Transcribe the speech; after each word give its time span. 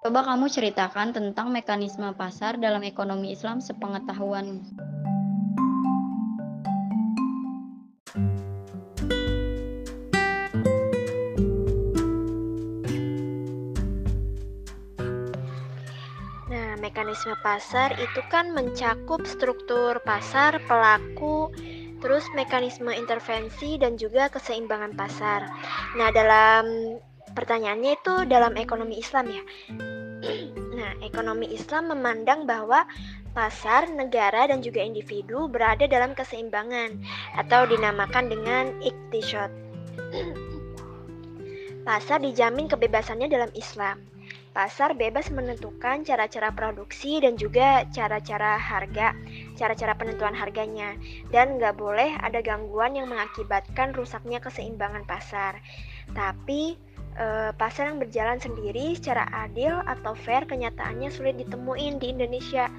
Coba 0.00 0.24
kamu 0.24 0.48
ceritakan 0.48 1.12
tentang 1.12 1.52
mekanisme 1.52 2.08
pasar 2.16 2.56
dalam 2.56 2.80
ekonomi 2.80 3.36
Islam 3.36 3.60
sepengetahuanmu. 3.60 4.64
Nah, 16.48 16.70
mekanisme 16.80 17.36
pasar 17.44 17.92
itu 18.00 18.24
kan 18.32 18.56
mencakup 18.56 19.28
struktur 19.28 20.00
pasar, 20.00 20.64
pelaku, 20.64 21.52
terus 22.00 22.24
mekanisme 22.32 22.88
intervensi 22.88 23.76
dan 23.76 24.00
juga 24.00 24.32
keseimbangan 24.32 24.96
pasar. 24.96 25.44
Nah, 26.00 26.08
dalam 26.08 26.96
pertanyaannya 27.36 27.92
itu 28.00 28.14
dalam 28.26 28.56
ekonomi 28.56 28.96
Islam 28.96 29.28
ya. 29.28 29.44
Nah, 30.76 30.92
ekonomi 31.00 31.48
Islam 31.52 31.96
memandang 31.96 32.44
bahwa 32.44 32.84
pasar, 33.32 33.88
negara, 33.88 34.50
dan 34.50 34.60
juga 34.60 34.82
individu 34.82 35.46
berada 35.46 35.86
dalam 35.86 36.12
keseimbangan 36.12 36.98
atau 37.38 37.64
dinamakan 37.64 38.28
dengan 38.28 38.64
iktisyot. 38.84 39.52
Pasar 41.86 42.20
dijamin 42.20 42.68
kebebasannya 42.68 43.32
dalam 43.32 43.50
Islam. 43.56 44.04
Pasar 44.50 44.98
bebas 44.98 45.30
menentukan 45.30 46.02
cara-cara 46.02 46.50
produksi 46.50 47.22
dan 47.22 47.38
juga 47.38 47.86
cara-cara 47.94 48.58
harga, 48.58 49.14
cara-cara 49.54 49.94
penentuan 49.94 50.34
harganya, 50.34 50.98
dan 51.30 51.54
nggak 51.54 51.78
boleh 51.78 52.18
ada 52.18 52.42
gangguan 52.42 52.98
yang 52.98 53.06
mengakibatkan 53.06 53.94
rusaknya 53.94 54.42
keseimbangan 54.42 55.06
pasar. 55.06 55.62
Tapi 56.10 56.74
e, 57.20 57.52
pasar 57.60 57.92
yang 57.92 58.00
berjalan 58.00 58.40
sendiri 58.40 58.96
secara 58.96 59.28
adil 59.36 59.84
atau 59.84 60.16
fair 60.16 60.48
kenyataannya 60.48 61.12
sulit 61.12 61.36
ditemuin 61.36 62.00
di 62.00 62.16
Indonesia. 62.16 62.72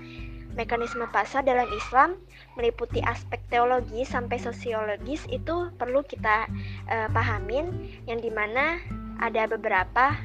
Mekanisme 0.52 1.08
pasar 1.16 1.48
dalam 1.48 1.70
Islam 1.72 2.20
meliputi 2.60 3.00
aspek 3.08 3.40
teologi 3.48 4.04
sampai 4.04 4.36
sosiologis 4.36 5.24
itu 5.30 5.70
perlu 5.78 6.02
kita 6.04 6.50
e, 6.90 7.08
pahamin 7.14 7.72
yang 8.10 8.20
di 8.20 8.34
mana 8.34 8.82
ada 9.22 9.46
beberapa 9.48 10.18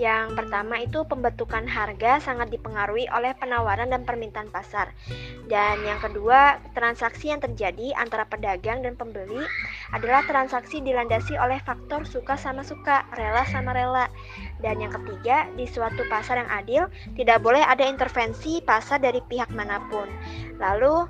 yang 0.00 0.32
pertama 0.32 0.80
itu 0.80 1.04
pembentukan 1.04 1.68
harga 1.68 2.24
sangat 2.24 2.48
dipengaruhi 2.48 3.04
oleh 3.12 3.36
penawaran 3.36 3.92
dan 3.92 4.08
permintaan 4.08 4.48
pasar. 4.48 4.96
Dan 5.44 5.84
yang 5.84 6.00
kedua, 6.00 6.56
transaksi 6.72 7.28
yang 7.28 7.44
terjadi 7.44 7.92
antara 8.00 8.24
pedagang 8.24 8.80
dan 8.80 8.96
pembeli 8.96 9.44
adalah 9.92 10.24
transaksi 10.24 10.80
dilandasi 10.80 11.36
oleh 11.36 11.60
faktor 11.60 12.08
suka 12.08 12.40
sama 12.40 12.64
suka, 12.64 13.04
rela 13.12 13.44
sama 13.52 13.76
rela. 13.76 14.08
Dan 14.64 14.80
yang 14.80 14.96
ketiga, 14.96 15.44
di 15.52 15.68
suatu 15.68 16.08
pasar 16.08 16.40
yang 16.40 16.48
adil 16.48 16.82
tidak 17.20 17.44
boleh 17.44 17.60
ada 17.60 17.84
intervensi 17.84 18.64
pasar 18.64 19.04
dari 19.04 19.20
pihak 19.28 19.52
mana 19.52 19.84
pun. 19.92 20.08
Lalu 20.56 21.04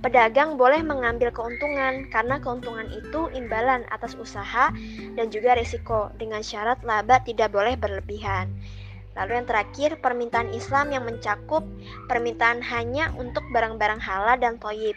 Pedagang 0.00 0.56
boleh 0.56 0.80
mengambil 0.80 1.28
keuntungan 1.28 2.08
karena 2.08 2.40
keuntungan 2.40 2.88
itu 2.88 3.28
imbalan 3.36 3.84
atas 3.92 4.16
usaha 4.16 4.72
dan 5.12 5.26
juga 5.28 5.52
risiko 5.52 6.08
dengan 6.16 6.40
syarat 6.40 6.80
laba 6.88 7.20
tidak 7.20 7.52
boleh 7.52 7.76
berlebihan. 7.76 8.48
Lalu 9.12 9.42
yang 9.42 9.46
terakhir, 9.52 9.90
permintaan 10.00 10.56
Islam 10.56 10.96
yang 10.96 11.04
mencakup 11.04 11.60
permintaan 12.08 12.64
hanya 12.64 13.12
untuk 13.20 13.44
barang-barang 13.52 14.00
halal 14.00 14.40
dan 14.40 14.56
toyib. 14.56 14.96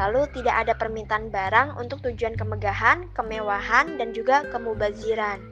Lalu 0.00 0.30
tidak 0.32 0.64
ada 0.64 0.72
permintaan 0.78 1.28
barang 1.28 1.76
untuk 1.76 2.00
tujuan 2.06 2.32
kemegahan, 2.32 3.10
kemewahan, 3.12 4.00
dan 4.00 4.16
juga 4.16 4.48
kemubaziran. 4.48 5.42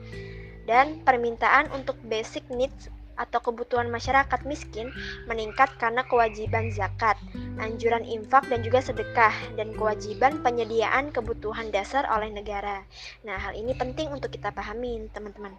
Dan 0.65 1.05
permintaan 1.05 1.69
untuk 1.75 1.99
basic 2.09 2.47
needs 2.49 2.89
atau 3.17 3.41
kebutuhan 3.41 3.89
masyarakat 3.89 4.45
miskin 4.45 4.93
meningkat 5.25 5.73
karena 5.81 6.05
kewajiban 6.05 6.69
zakat, 6.71 7.17
anjuran 7.57 8.05
infak 8.05 8.45
dan 8.47 8.61
juga 8.61 8.79
sedekah 8.79 9.33
dan 9.57 9.73
kewajiban 9.73 10.39
penyediaan 10.45 11.09
kebutuhan 11.09 11.73
dasar 11.73 12.05
oleh 12.07 12.29
negara. 12.29 12.85
Nah, 13.25 13.35
hal 13.35 13.57
ini 13.57 13.73
penting 13.73 14.13
untuk 14.13 14.29
kita 14.29 14.53
pahami, 14.53 15.09
teman-teman. 15.11 15.57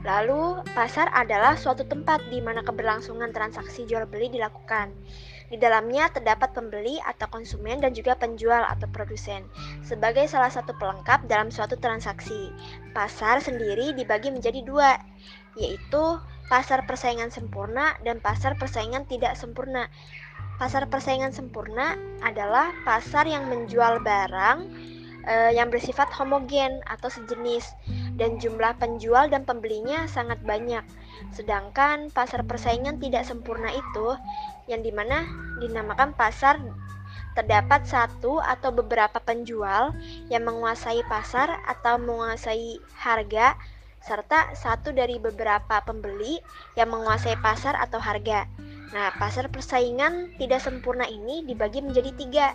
Lalu, 0.00 0.64
pasar 0.72 1.12
adalah 1.12 1.60
suatu 1.60 1.84
tempat 1.84 2.24
di 2.32 2.40
mana 2.40 2.64
keberlangsungan 2.64 3.36
transaksi 3.36 3.84
jual 3.84 4.08
beli 4.08 4.32
dilakukan. 4.32 4.96
Di 5.50 5.58
dalamnya 5.58 6.06
terdapat 6.14 6.54
pembeli 6.54 7.02
atau 7.02 7.26
konsumen 7.26 7.82
dan 7.82 7.90
juga 7.90 8.14
penjual 8.14 8.62
atau 8.62 8.86
produsen 8.86 9.42
sebagai 9.82 10.30
salah 10.30 10.48
satu 10.48 10.70
pelengkap 10.78 11.26
dalam 11.26 11.50
suatu 11.50 11.74
transaksi. 11.74 12.54
Pasar 12.94 13.42
sendiri 13.42 13.90
dibagi 13.98 14.30
menjadi 14.30 14.62
dua, 14.62 14.94
yaitu 15.58 16.22
pasar 16.46 16.86
persaingan 16.86 17.34
sempurna 17.34 17.98
dan 18.06 18.22
pasar 18.22 18.54
persaingan 18.54 19.10
tidak 19.10 19.34
sempurna. 19.34 19.90
Pasar 20.62 20.86
persaingan 20.86 21.34
sempurna 21.34 21.98
adalah 22.22 22.70
pasar 22.86 23.26
yang 23.26 23.48
menjual 23.50 24.04
barang 24.06 24.58
e, 25.24 25.34
yang 25.56 25.72
bersifat 25.72 26.12
homogen 26.12 26.84
atau 26.84 27.08
sejenis 27.08 27.64
dan 28.20 28.36
jumlah 28.36 28.76
penjual 28.76 29.26
dan 29.32 29.48
pembelinya 29.48 30.04
sangat 30.04 30.36
banyak. 30.44 30.84
Sedangkan 31.32 32.12
pasar 32.12 32.44
persaingan 32.44 33.00
tidak 33.00 33.24
sempurna 33.24 33.72
itu 33.72 34.08
yang 34.70 34.86
di 34.86 34.94
mana 34.94 35.26
dinamakan 35.58 36.14
pasar 36.14 36.62
terdapat 37.34 37.86
satu 37.86 38.38
atau 38.42 38.70
beberapa 38.74 39.18
penjual 39.22 39.94
yang 40.30 40.46
menguasai 40.46 41.02
pasar 41.06 41.62
atau 41.66 41.98
menguasai 41.98 42.78
harga 42.94 43.58
serta 44.00 44.56
satu 44.56 44.96
dari 44.96 45.20
beberapa 45.20 45.84
pembeli 45.84 46.40
yang 46.74 46.88
menguasai 46.88 47.36
pasar 47.44 47.76
atau 47.76 48.00
harga. 48.00 48.48
Nah, 48.90 49.12
pasar 49.20 49.46
persaingan 49.52 50.34
tidak 50.40 50.64
sempurna 50.64 51.06
ini 51.06 51.46
dibagi 51.46 51.84
menjadi 51.84 52.10
tiga, 52.16 52.48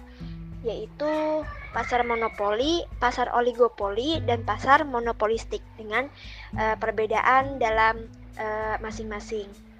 yaitu 0.65 1.07
pasar 1.71 2.03
monopoli, 2.03 2.83
pasar 2.97 3.31
oligopoli, 3.31 4.19
dan 4.25 4.43
pasar 4.43 4.83
monopolistik 4.83 5.61
dengan 5.77 6.09
uh, 6.57 6.75
perbedaan 6.75 7.61
dalam 7.61 8.09
eh, 8.35 8.75
masing-masing. 8.83 9.47
Uh, 9.47 9.74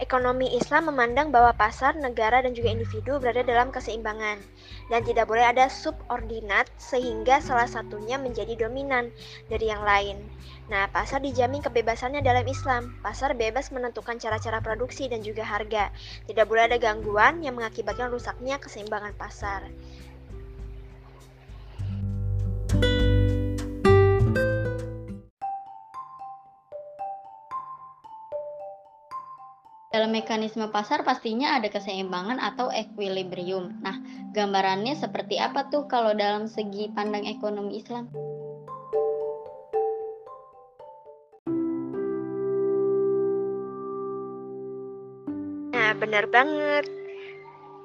Ekonomi 0.00 0.56
Islam 0.56 0.88
memandang 0.88 1.28
bahwa 1.28 1.52
pasar, 1.52 1.92
negara, 2.00 2.40
dan 2.40 2.56
juga 2.56 2.72
individu 2.72 3.20
berada 3.20 3.44
dalam 3.44 3.68
keseimbangan 3.68 4.40
dan 4.88 5.00
tidak 5.04 5.28
boleh 5.28 5.44
ada 5.44 5.68
subordinat 5.68 6.68
sehingga 6.80 7.44
salah 7.44 7.68
satunya 7.68 8.16
menjadi 8.16 8.56
dominan 8.56 9.12
dari 9.52 9.68
yang 9.68 9.84
lain. 9.84 10.24
Nah, 10.72 10.88
pasar 10.88 11.20
dijamin 11.20 11.60
kebebasannya 11.60 12.24
dalam 12.24 12.48
Islam. 12.48 12.96
Pasar 13.04 13.36
bebas 13.36 13.68
menentukan 13.68 14.16
cara-cara 14.16 14.64
produksi 14.64 15.12
dan 15.12 15.20
juga 15.20 15.44
harga. 15.44 15.92
Tidak 16.24 16.48
boleh 16.48 16.72
ada 16.72 16.80
gangguan 16.80 17.44
yang 17.44 17.60
mengakibatkan 17.60 18.08
rusaknya 18.08 18.56
keseimbangan 18.56 19.12
pasar. 19.16 19.68
Dalam 30.02 30.18
mekanisme 30.18 30.66
pasar 30.66 31.06
pastinya 31.06 31.54
ada 31.54 31.70
keseimbangan 31.70 32.42
atau 32.42 32.74
equilibrium. 32.74 33.70
Nah, 33.86 34.02
gambarannya 34.34 34.98
seperti 34.98 35.38
apa 35.38 35.70
tuh 35.70 35.86
kalau 35.86 36.10
dalam 36.10 36.50
segi 36.50 36.90
pandang 36.90 37.22
ekonomi 37.22 37.78
Islam? 37.78 38.10
Nah, 45.70 45.94
benar 45.94 46.26
banget. 46.34 46.90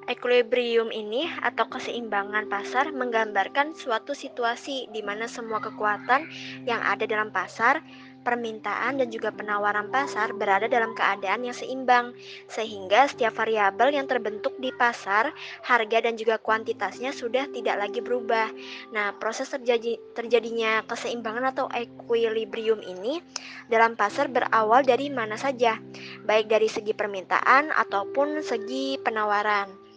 Equilibrium 0.09 0.89
ini 0.89 1.29
atau 1.45 1.69
keseimbangan 1.69 2.49
pasar 2.49 2.97
menggambarkan 2.97 3.77
suatu 3.77 4.17
situasi 4.17 4.89
di 4.89 5.05
mana 5.05 5.29
semua 5.29 5.61
kekuatan 5.61 6.25
yang 6.65 6.81
ada 6.81 7.05
dalam 7.05 7.29
pasar 7.29 7.85
permintaan 8.27 8.99
dan 8.99 9.07
juga 9.07 9.31
penawaran 9.31 9.87
pasar 9.87 10.35
berada 10.35 10.67
dalam 10.67 10.91
keadaan 10.91 11.47
yang 11.47 11.55
seimbang, 11.55 12.11
sehingga 12.51 13.07
setiap 13.07 13.39
variabel 13.39 13.95
yang 13.95 14.03
terbentuk 14.03 14.51
di 14.59 14.75
pasar, 14.75 15.31
harga 15.63 16.03
dan 16.03 16.19
juga 16.19 16.35
kuantitasnya 16.35 17.15
sudah 17.15 17.47
tidak 17.55 17.79
lagi 17.79 18.03
berubah. 18.03 18.51
Nah, 18.91 19.15
proses 19.15 19.47
terjadi, 19.47 19.95
terjadinya 20.11 20.83
keseimbangan 20.83 21.55
atau 21.55 21.71
equilibrium 21.71 22.83
ini 22.83 23.23
dalam 23.71 23.95
pasar 23.95 24.27
berawal 24.27 24.83
dari 24.83 25.07
mana 25.07 25.39
saja, 25.39 25.79
baik 26.27 26.51
dari 26.51 26.67
segi 26.67 26.91
permintaan 26.91 27.71
ataupun 27.71 28.43
segi 28.43 28.99
penawaran. 28.99 29.87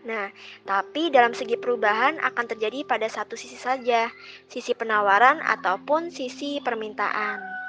Nah, 0.00 0.32
tapi 0.64 1.12
dalam 1.12 1.36
segi 1.36 1.60
perubahan 1.60 2.16
akan 2.24 2.44
terjadi 2.48 2.88
pada 2.88 3.04
satu 3.04 3.36
sisi 3.36 3.60
saja, 3.60 4.08
sisi 4.48 4.72
penawaran 4.72 5.44
ataupun 5.44 6.08
sisi 6.08 6.56
permintaan. 6.64 7.59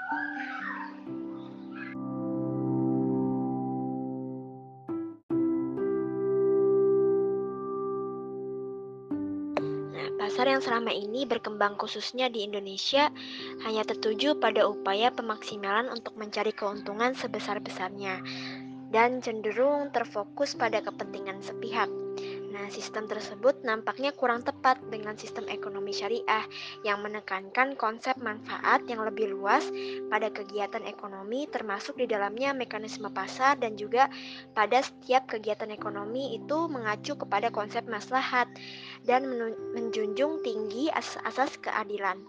Pasar 10.41 10.57
yang 10.57 10.65
selama 10.65 10.89
ini 10.89 11.29
berkembang 11.29 11.77
khususnya 11.77 12.25
di 12.25 12.41
Indonesia 12.41 13.13
hanya 13.61 13.85
tertuju 13.85 14.41
pada 14.41 14.65
upaya 14.65 15.13
pemaksimalan 15.13 15.93
untuk 15.93 16.17
mencari 16.17 16.49
keuntungan 16.49 17.13
sebesar-besarnya 17.13 18.25
dan 18.89 19.21
cenderung 19.21 19.93
terfokus 19.93 20.57
pada 20.57 20.81
kepentingan 20.81 21.45
sepihak. 21.45 21.93
Nah, 22.51 22.67
sistem 22.67 23.07
tersebut 23.07 23.63
nampaknya 23.63 24.11
kurang 24.11 24.43
tepat 24.43 24.75
dengan 24.91 25.15
sistem 25.15 25.47
ekonomi 25.47 25.95
syariah 25.95 26.43
yang 26.83 26.99
menekankan 26.99 27.79
konsep 27.79 28.19
manfaat 28.19 28.83
yang 28.91 29.07
lebih 29.07 29.31
luas 29.31 29.63
pada 30.11 30.27
kegiatan 30.27 30.83
ekonomi 30.83 31.47
termasuk 31.47 31.95
di 31.95 32.11
dalamnya 32.11 32.51
mekanisme 32.51 33.07
pasar 33.07 33.55
dan 33.55 33.79
juga 33.79 34.11
pada 34.51 34.83
setiap 34.83 35.31
kegiatan 35.31 35.71
ekonomi 35.71 36.35
itu 36.35 36.67
mengacu 36.67 37.15
kepada 37.15 37.47
konsep 37.55 37.87
maslahat 37.87 38.51
dan 39.07 39.31
menjunjung 39.71 40.43
tinggi 40.43 40.91
asas-asas 40.91 41.55
keadilan. 41.63 42.19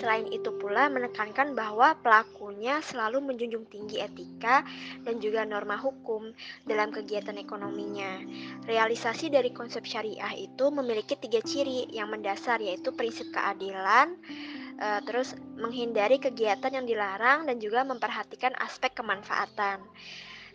Selain 0.00 0.26
itu 0.28 0.50
pula 0.58 0.90
menekankan 0.90 1.54
bahwa 1.54 1.94
pelakunya 2.00 2.82
selalu 2.82 3.22
menjunjung 3.22 3.68
tinggi 3.70 4.02
etika 4.02 4.66
dan 5.06 5.22
juga 5.22 5.46
norma 5.46 5.78
hukum 5.78 6.32
dalam 6.66 6.90
kegiatan 6.90 7.36
ekonominya. 7.38 8.22
Realisasi 8.66 9.30
dari 9.30 9.54
konsep 9.54 9.86
syariah 9.86 10.34
itu 10.34 10.70
memiliki 10.74 11.14
tiga 11.18 11.38
ciri 11.44 11.90
yang 11.92 12.10
mendasar 12.10 12.58
yaitu 12.58 12.90
prinsip 12.94 13.30
keadilan, 13.30 14.18
eh, 14.80 15.00
terus 15.06 15.38
menghindari 15.54 16.18
kegiatan 16.18 16.72
yang 16.72 16.86
dilarang 16.88 17.46
dan 17.46 17.60
juga 17.62 17.86
memperhatikan 17.86 18.56
aspek 18.58 18.96
kemanfaatan. 18.96 19.84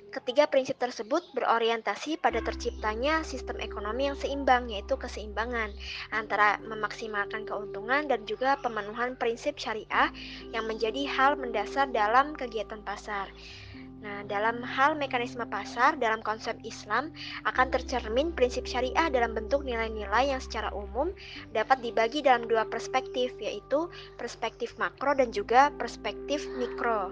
Ketiga 0.08 0.48
prinsip 0.48 0.80
tersebut 0.80 1.20
berorientasi 1.36 2.16
pada 2.24 2.40
terciptanya 2.40 3.28
sistem 3.28 3.60
ekonomi 3.60 4.08
yang 4.08 4.16
seimbang, 4.16 4.72
yaitu 4.72 4.96
keseimbangan 4.96 5.76
antara 6.16 6.56
memaksimalkan 6.64 7.44
keuntungan 7.44 8.08
dan 8.08 8.24
juga 8.24 8.56
pemenuhan 8.64 9.20
prinsip 9.20 9.60
syariah 9.60 10.08
yang 10.56 10.64
menjadi 10.64 11.04
hal 11.12 11.36
mendasar 11.36 11.92
dalam 11.92 12.40
kegiatan 12.40 12.80
pasar. 12.88 13.28
Nah, 13.98 14.24
dalam 14.30 14.62
hal 14.62 14.94
mekanisme 14.94 15.44
pasar, 15.50 15.98
dalam 15.98 16.22
konsep 16.22 16.56
Islam 16.62 17.10
akan 17.50 17.68
tercermin 17.74 18.32
prinsip 18.32 18.64
syariah 18.64 19.10
dalam 19.10 19.34
bentuk 19.34 19.66
nilai-nilai 19.66 20.32
yang 20.32 20.40
secara 20.40 20.70
umum 20.72 21.12
dapat 21.52 21.82
dibagi 21.82 22.22
dalam 22.24 22.46
dua 22.46 22.64
perspektif, 22.70 23.34
yaitu 23.42 23.90
perspektif 24.16 24.78
makro 24.80 25.18
dan 25.18 25.34
juga 25.34 25.74
perspektif 25.76 26.46
mikro. 26.56 27.12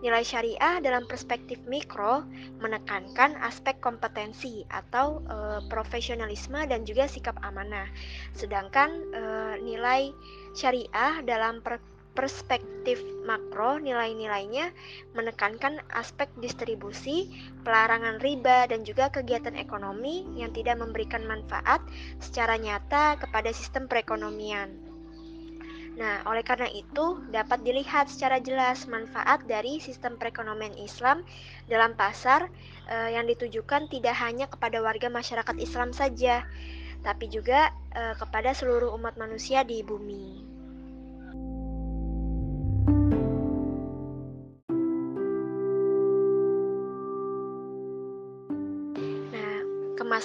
Nilai 0.00 0.24
syariah 0.24 0.80
dalam 0.80 1.04
perspektif 1.04 1.60
mikro 1.68 2.24
menekankan 2.64 3.36
aspek 3.44 3.76
kompetensi 3.84 4.64
atau 4.72 5.20
e, 5.28 5.36
profesionalisme 5.68 6.56
dan 6.64 6.88
juga 6.88 7.04
sikap 7.04 7.36
amanah. 7.44 7.84
Sedangkan 8.32 8.90
e, 9.12 9.22
nilai 9.60 10.08
syariah 10.56 11.20
dalam 11.24 11.60
per 11.60 11.80
perspektif 12.10 12.98
makro 13.22 13.78
nilai-nilainya 13.78 14.74
menekankan 15.14 15.78
aspek 15.94 16.26
distribusi, 16.42 17.30
pelarangan 17.62 18.18
riba 18.18 18.66
dan 18.66 18.82
juga 18.82 19.08
kegiatan 19.14 19.54
ekonomi 19.54 20.26
yang 20.34 20.50
tidak 20.50 20.82
memberikan 20.82 21.22
manfaat 21.22 21.78
secara 22.18 22.58
nyata 22.58 23.14
kepada 23.14 23.54
sistem 23.54 23.86
perekonomian. 23.86 24.89
Nah, 25.98 26.22
oleh 26.26 26.46
karena 26.46 26.70
itu, 26.70 27.18
dapat 27.30 27.66
dilihat 27.66 28.06
secara 28.06 28.38
jelas 28.38 28.86
manfaat 28.86 29.42
dari 29.46 29.82
sistem 29.82 30.14
perekonomian 30.20 30.74
Islam 30.78 31.26
dalam 31.66 31.98
pasar 31.98 32.46
eh, 32.86 33.10
yang 33.18 33.26
ditujukan 33.26 33.90
tidak 33.90 34.14
hanya 34.22 34.46
kepada 34.46 34.78
warga 34.82 35.10
masyarakat 35.10 35.56
Islam 35.58 35.90
saja, 35.90 36.46
tapi 37.02 37.26
juga 37.30 37.74
eh, 37.94 38.14
kepada 38.14 38.54
seluruh 38.54 38.94
umat 38.98 39.18
manusia 39.18 39.66
di 39.66 39.82
bumi. 39.82 40.49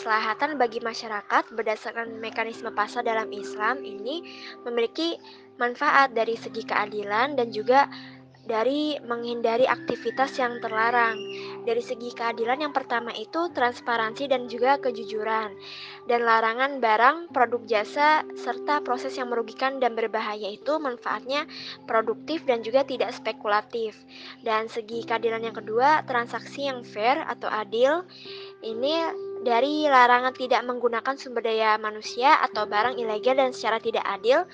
Kemaslahatan 0.06 0.62
bagi 0.62 0.86
masyarakat 0.86 1.50
berdasarkan 1.58 2.22
mekanisme 2.22 2.70
pasar 2.78 3.02
dalam 3.02 3.26
Islam 3.34 3.82
ini 3.82 4.22
memiliki 4.62 5.18
manfaat 5.58 6.14
dari 6.14 6.38
segi 6.38 6.62
keadilan 6.62 7.34
dan 7.34 7.50
juga 7.50 7.90
dari 8.46 9.02
menghindari 9.02 9.66
aktivitas 9.66 10.38
yang 10.38 10.62
terlarang. 10.62 11.18
Dari 11.66 11.82
segi 11.82 12.14
keadilan 12.14 12.62
yang 12.62 12.70
pertama 12.70 13.10
itu 13.18 13.50
transparansi 13.50 14.30
dan 14.30 14.46
juga 14.46 14.78
kejujuran 14.78 15.58
dan 16.06 16.22
larangan 16.22 16.78
barang, 16.78 17.34
produk 17.34 17.66
jasa 17.66 18.22
serta 18.38 18.86
proses 18.86 19.18
yang 19.18 19.34
merugikan 19.34 19.82
dan 19.82 19.98
berbahaya 19.98 20.54
itu 20.54 20.78
manfaatnya 20.78 21.50
produktif 21.90 22.46
dan 22.46 22.62
juga 22.62 22.86
tidak 22.86 23.10
spekulatif. 23.18 23.98
Dan 24.46 24.70
segi 24.70 25.02
keadilan 25.02 25.50
yang 25.50 25.58
kedua, 25.58 26.06
transaksi 26.06 26.70
yang 26.70 26.86
fair 26.86 27.18
atau 27.26 27.50
adil 27.50 28.06
ini 28.62 29.25
dari 29.46 29.86
larangan 29.86 30.34
tidak 30.34 30.66
menggunakan 30.66 31.14
sumber 31.22 31.46
daya 31.46 31.78
manusia 31.78 32.34
atau 32.42 32.66
barang 32.66 32.98
ilegal 32.98 33.38
dan 33.38 33.54
secara 33.54 33.78
tidak 33.78 34.02
adil 34.02 34.50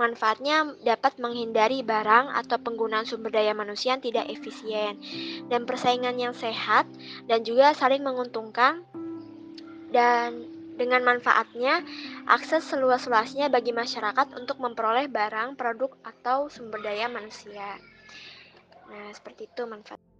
Manfaatnya 0.00 0.72
dapat 0.80 1.20
menghindari 1.20 1.84
barang 1.84 2.32
atau 2.32 2.56
penggunaan 2.56 3.04
sumber 3.04 3.28
daya 3.28 3.52
manusia 3.52 3.92
yang 3.92 4.00
tidak 4.00 4.24
efisien 4.32 4.96
dan 5.52 5.68
persaingan 5.68 6.16
yang 6.16 6.32
sehat 6.32 6.88
dan 7.28 7.44
juga 7.44 7.76
saling 7.76 8.00
menguntungkan 8.00 8.88
dan 9.92 10.48
dengan 10.80 11.04
manfaatnya 11.04 11.84
akses 12.24 12.64
seluas-luasnya 12.72 13.52
bagi 13.52 13.76
masyarakat 13.76 14.32
untuk 14.32 14.56
memperoleh 14.58 15.12
barang, 15.12 15.60
produk 15.60 15.92
atau 16.00 16.48
sumber 16.48 16.80
daya 16.80 17.12
manusia. 17.12 17.76
Nah, 18.88 19.12
seperti 19.12 19.52
itu 19.52 19.68
manfaat. 19.68 20.11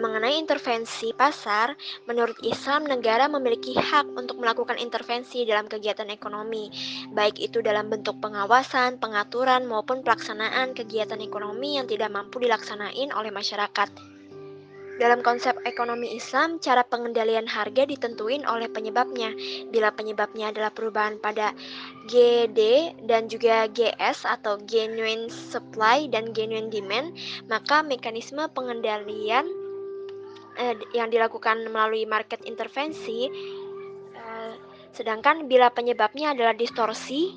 Mengenai 0.00 0.40
intervensi 0.40 1.12
pasar, 1.12 1.76
menurut 2.08 2.40
Islam 2.40 2.88
negara 2.88 3.28
memiliki 3.28 3.76
hak 3.76 4.16
untuk 4.16 4.40
melakukan 4.40 4.80
intervensi 4.80 5.44
dalam 5.44 5.68
kegiatan 5.68 6.08
ekonomi, 6.08 6.72
baik 7.12 7.36
itu 7.36 7.60
dalam 7.60 7.92
bentuk 7.92 8.16
pengawasan, 8.18 8.96
pengaturan, 8.96 9.68
maupun 9.68 10.00
pelaksanaan 10.00 10.72
kegiatan 10.72 11.20
ekonomi 11.20 11.76
yang 11.76 11.84
tidak 11.84 12.08
mampu 12.08 12.40
dilaksanain 12.40 13.12
oleh 13.12 13.28
masyarakat. 13.28 14.10
Dalam 15.00 15.24
konsep 15.24 15.56
ekonomi 15.64 16.12
Islam, 16.12 16.60
cara 16.60 16.84
pengendalian 16.84 17.48
harga 17.48 17.88
ditentuin 17.88 18.44
oleh 18.44 18.68
penyebabnya. 18.68 19.32
Bila 19.72 19.88
penyebabnya 19.96 20.52
adalah 20.52 20.68
perubahan 20.68 21.16
pada 21.16 21.56
GD 22.04 22.60
dan 23.08 23.24
juga 23.32 23.64
GS 23.72 24.28
atau 24.28 24.60
genuine 24.68 25.32
supply 25.32 26.04
dan 26.12 26.36
genuine 26.36 26.68
demand, 26.68 27.16
maka 27.48 27.80
mekanisme 27.80 28.44
pengendalian 28.52 29.48
eh, 30.60 30.76
yang 30.92 31.08
dilakukan 31.08 31.64
melalui 31.72 32.04
market 32.04 32.44
intervensi, 32.44 33.26
eh, 34.12 34.54
sedangkan 34.92 35.48
bila 35.48 35.72
penyebabnya 35.72 36.36
adalah 36.36 36.52
distorsi 36.52 37.32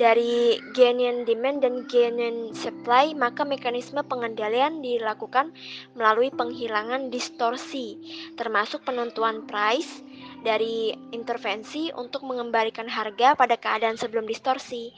dari 0.00 0.56
genuine 0.72 1.28
demand 1.28 1.60
dan 1.60 1.84
genuine 1.84 2.56
supply, 2.56 3.12
maka 3.12 3.44
mekanisme 3.44 4.00
pengendalian 4.00 4.80
dilakukan 4.80 5.52
melalui 5.92 6.32
penghilangan 6.32 7.12
distorsi, 7.12 8.00
termasuk 8.40 8.80
penentuan 8.88 9.44
price 9.44 10.00
dari 10.40 10.96
intervensi 11.12 11.92
untuk 11.92 12.24
mengembalikan 12.24 12.88
harga 12.88 13.36
pada 13.36 13.60
keadaan 13.60 14.00
sebelum 14.00 14.24
distorsi. 14.24 14.92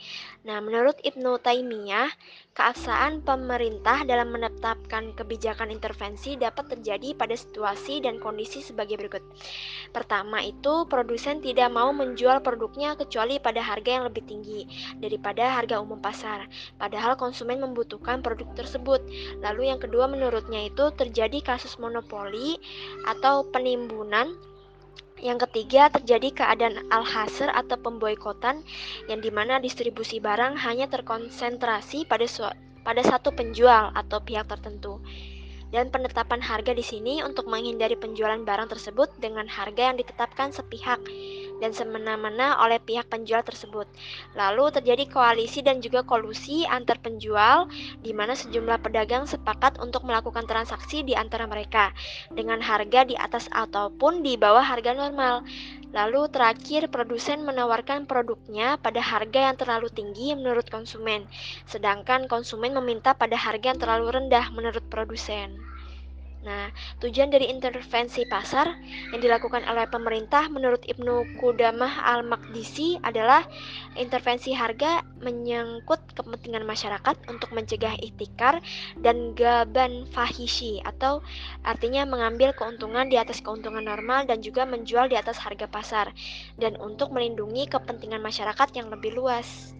Nah, 0.47 0.59
menurut 0.63 0.99
Ibnu 1.03 1.39
Taimiyah, 1.39 2.07
keabsahan 2.55 3.23
pemerintah 3.23 4.07
dalam 4.07 4.31
menetapkan 4.31 5.15
kebijakan 5.15 5.71
intervensi 5.71 6.35
dapat 6.39 6.71
terjadi 6.77 7.15
pada 7.15 7.35
situasi 7.35 8.03
dan 8.03 8.19
kondisi 8.19 8.63
sebagai 8.63 8.99
berikut. 8.99 9.23
Pertama 9.91 10.39
itu, 10.43 10.87
produsen 10.87 11.43
tidak 11.43 11.71
mau 11.71 11.91
menjual 11.91 12.39
produknya 12.43 12.95
kecuali 12.95 13.39
pada 13.39 13.59
harga 13.59 13.99
yang 13.99 14.05
lebih 14.07 14.23
tinggi 14.27 14.67
daripada 14.99 15.59
harga 15.59 15.79
umum 15.79 15.99
pasar, 15.99 16.47
padahal 16.79 17.19
konsumen 17.19 17.59
membutuhkan 17.59 18.23
produk 18.23 18.47
tersebut. 18.55 19.03
Lalu 19.43 19.71
yang 19.71 19.79
kedua 19.79 20.07
menurutnya 20.07 20.67
itu 20.67 20.91
terjadi 20.95 21.39
kasus 21.43 21.75
monopoli 21.79 22.59
atau 23.07 23.47
penimbunan 23.49 24.52
yang 25.23 25.39
ketiga, 25.39 25.87
terjadi 25.87 26.43
keadaan 26.43 26.83
alhaser 26.91 27.47
atau 27.47 27.79
pemboikotan 27.79 28.59
yang 29.07 29.23
di 29.23 29.31
mana 29.31 29.63
distribusi 29.63 30.19
barang 30.19 30.59
hanya 30.59 30.91
terkonsentrasi 30.91 32.03
pada 32.03 32.27
pada 32.83 33.01
satu 33.07 33.31
penjual 33.31 33.95
atau 33.95 34.19
pihak 34.19 34.51
tertentu. 34.51 34.99
Dan 35.71 35.89
penetapan 35.89 36.43
harga 36.43 36.75
di 36.75 36.85
sini 36.85 37.23
untuk 37.23 37.49
menghindari 37.49 37.97
penjualan 37.97 38.37
barang 38.37 38.69
tersebut 38.69 39.09
dengan 39.17 39.49
harga 39.49 39.89
yang 39.89 39.97
ditetapkan 39.97 40.53
sepihak 40.53 41.01
dan 41.59 41.75
semena-mena 41.75 42.57
oleh 42.61 42.79
pihak 42.81 43.09
penjual 43.09 43.41
tersebut. 43.43 43.85
Lalu 44.33 44.73
terjadi 44.73 45.05
koalisi 45.09 45.61
dan 45.61 45.83
juga 45.83 46.01
kolusi 46.05 46.63
antar 46.65 46.97
penjual 47.03 47.67
di 47.99 48.15
mana 48.15 48.33
sejumlah 48.33 48.79
pedagang 48.81 49.25
sepakat 49.29 49.77
untuk 49.81 50.07
melakukan 50.07 50.47
transaksi 50.47 51.03
di 51.03 51.13
antara 51.13 51.45
mereka 51.49 51.91
dengan 52.31 52.61
harga 52.63 53.05
di 53.05 53.13
atas 53.17 53.51
ataupun 53.51 54.25
di 54.25 54.39
bawah 54.39 54.63
harga 54.63 54.95
normal. 54.95 55.43
Lalu 55.93 56.25
terakhir 56.33 56.89
produsen 56.89 57.45
menawarkan 57.45 58.09
produknya 58.09 58.81
pada 58.81 58.97
harga 58.97 59.53
yang 59.53 59.57
terlalu 59.61 59.93
tinggi 59.93 60.33
menurut 60.33 60.65
konsumen, 60.73 61.29
sedangkan 61.69 62.25
konsumen 62.25 62.73
meminta 62.73 63.13
pada 63.13 63.37
harga 63.37 63.77
yang 63.77 63.79
terlalu 63.81 64.09
rendah 64.09 64.49
menurut 64.57 64.81
produsen. 64.89 65.72
Nah, 66.43 66.67
tujuan 66.99 67.31
dari 67.31 67.47
intervensi 67.47 68.27
pasar 68.27 68.67
yang 69.15 69.23
dilakukan 69.23 69.63
oleh 69.63 69.87
pemerintah 69.87 70.51
menurut 70.51 70.83
Ibnu 70.83 71.39
Qudamah 71.39 72.03
Al-Maqdisi 72.03 72.99
adalah 72.99 73.47
intervensi 73.95 74.51
harga 74.51 75.07
menyangkut 75.23 76.11
kepentingan 76.11 76.67
masyarakat 76.67 77.31
untuk 77.31 77.55
mencegah 77.55 77.95
ihtikar 78.03 78.59
dan 78.99 79.31
gaban 79.39 80.03
fahishi 80.11 80.83
atau 80.83 81.23
artinya 81.63 82.03
mengambil 82.03 82.51
keuntungan 82.51 83.07
di 83.07 83.15
atas 83.15 83.39
keuntungan 83.39 83.87
normal 83.87 84.27
dan 84.27 84.43
juga 84.43 84.67
menjual 84.67 85.07
di 85.07 85.15
atas 85.15 85.39
harga 85.39 85.71
pasar 85.71 86.11
dan 86.59 86.75
untuk 86.75 87.15
melindungi 87.15 87.71
kepentingan 87.71 88.19
masyarakat 88.19 88.67
yang 88.75 88.91
lebih 88.91 89.15
luas. 89.15 89.71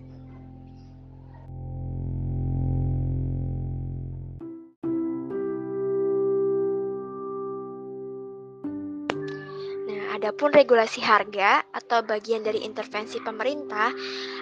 Adapun 10.23 10.55
regulasi 10.55 11.03
harga 11.03 11.67
atau 11.75 11.99
bagian 11.99 12.47
dari 12.47 12.63
intervensi 12.63 13.19
pemerintah 13.19 13.91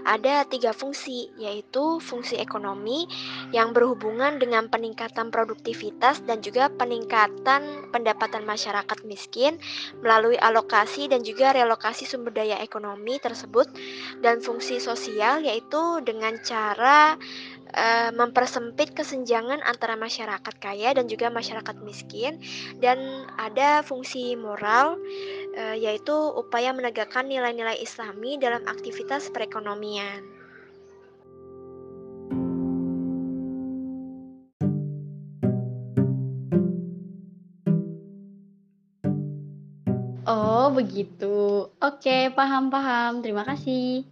ada 0.06 0.46
tiga 0.46 0.78
fungsi, 0.78 1.34
yaitu 1.42 1.98
fungsi 1.98 2.38
ekonomi 2.38 3.10
yang 3.50 3.74
berhubungan 3.74 4.38
dengan 4.38 4.70
peningkatan 4.70 5.34
produktivitas 5.34 6.22
dan 6.30 6.46
juga 6.46 6.70
peningkatan 6.70 7.90
pendapatan 7.90 8.46
masyarakat 8.46 9.02
miskin 9.10 9.58
melalui 10.06 10.38
alokasi 10.38 11.10
dan 11.10 11.26
juga 11.26 11.50
relokasi 11.50 12.06
sumber 12.06 12.30
daya 12.30 12.62
ekonomi 12.62 13.18
tersebut, 13.18 13.66
dan 14.22 14.38
fungsi 14.38 14.78
sosial 14.78 15.42
yaitu 15.42 15.98
dengan 16.06 16.38
cara 16.46 17.18
uh, 17.76 18.10
mempersempit 18.16 18.94
kesenjangan 18.96 19.64
antara 19.64 19.96
masyarakat 19.96 20.56
kaya 20.60 20.96
dan 20.96 21.08
juga 21.08 21.32
masyarakat 21.32 21.76
miskin 21.84 22.40
dan 22.80 23.28
ada 23.40 23.84
fungsi 23.84 24.36
moral 24.36 25.00
uh, 25.58 25.76
yaitu 25.76 26.14
upaya 26.36 26.72
menegakkan 26.76 27.28
nilai-nilai 27.28 27.80
Islami 27.80 28.40
dalam 28.40 28.64
aktivitas 28.68 29.32
perekonomian. 29.32 30.42
Oh, 40.32 40.72
begitu. 40.72 41.68
Oke, 41.82 42.32
paham-paham. 42.32 43.20
Terima 43.20 43.44
kasih. 43.44 44.08